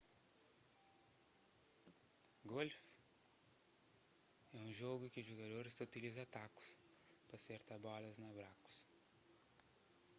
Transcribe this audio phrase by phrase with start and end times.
[2.51, 2.85] golfu
[4.57, 6.69] é un jogu ki jugadoris ta utiliza takus
[7.27, 8.75] pa serta bolas na brakus